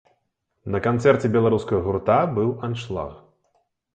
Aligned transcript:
На 0.75 0.79
канцэрце 0.87 1.29
беларускага 1.35 1.83
гурта 1.87 2.17
быў 2.37 2.49
аншлаг. 2.69 3.11